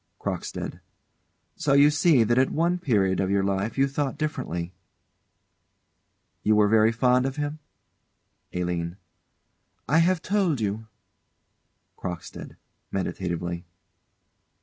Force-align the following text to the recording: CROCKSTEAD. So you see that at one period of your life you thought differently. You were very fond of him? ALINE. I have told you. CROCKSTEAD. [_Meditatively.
CROCKSTEAD. 0.17 0.79
So 1.57 1.73
you 1.73 1.91
see 1.91 2.23
that 2.23 2.39
at 2.39 2.49
one 2.49 2.79
period 2.79 3.19
of 3.19 3.29
your 3.29 3.43
life 3.43 3.77
you 3.77 3.87
thought 3.87 4.17
differently. 4.17 4.73
You 6.41 6.55
were 6.55 6.67
very 6.67 6.91
fond 6.91 7.27
of 7.27 7.35
him? 7.35 7.59
ALINE. 8.51 8.97
I 9.87 9.99
have 9.99 10.23
told 10.23 10.59
you. 10.59 10.87
CROCKSTEAD. 11.97 12.57
[_Meditatively. 12.91 13.63